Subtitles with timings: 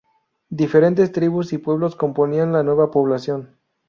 [0.49, 3.59] Diferentes tribus y pueblos componían la nueva población.